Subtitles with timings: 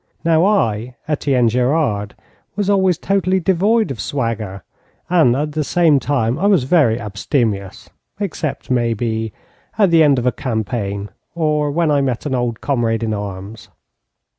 [0.25, 2.15] Now I, Etienne Gerard,
[2.55, 4.63] was always totally devoid of swagger,
[5.11, 7.87] and at the same time I was very abstemious,
[8.19, 9.31] except, maybe,
[9.77, 13.69] at the end of a campaign, or when I met an old comrade in arms.